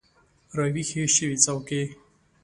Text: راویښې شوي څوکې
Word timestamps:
راویښې 0.57 1.03
شوي 1.15 1.37
څوکې 1.43 1.81